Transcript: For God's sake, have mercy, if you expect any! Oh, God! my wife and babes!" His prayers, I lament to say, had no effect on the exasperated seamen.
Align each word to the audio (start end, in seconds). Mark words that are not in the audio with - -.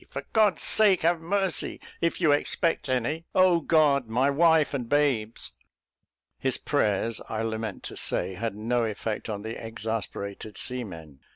For 0.09 0.25
God's 0.33 0.63
sake, 0.63 1.03
have 1.03 1.21
mercy, 1.21 1.79
if 2.01 2.19
you 2.19 2.31
expect 2.31 2.89
any! 2.89 3.25
Oh, 3.35 3.59
God! 3.61 4.07
my 4.07 4.31
wife 4.31 4.73
and 4.73 4.89
babes!" 4.89 5.51
His 6.39 6.57
prayers, 6.57 7.21
I 7.29 7.43
lament 7.43 7.83
to 7.83 7.95
say, 7.95 8.33
had 8.33 8.55
no 8.55 8.83
effect 8.83 9.29
on 9.29 9.43
the 9.43 9.63
exasperated 9.63 10.57
seamen. 10.57 11.19